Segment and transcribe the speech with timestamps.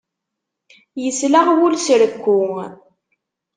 [1.03, 2.41] Yesleɣ wul s rekku.